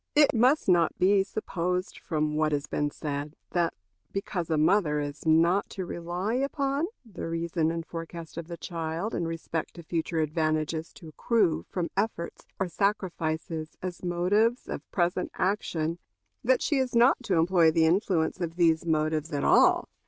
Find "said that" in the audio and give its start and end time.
2.89-3.75